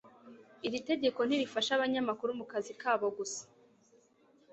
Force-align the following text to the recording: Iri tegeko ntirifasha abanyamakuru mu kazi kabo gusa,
Iri 0.67 0.79
tegeko 0.89 1.19
ntirifasha 1.23 1.71
abanyamakuru 1.73 2.31
mu 2.39 2.45
kazi 2.51 2.73
kabo 2.81 3.07
gusa, 3.17 3.41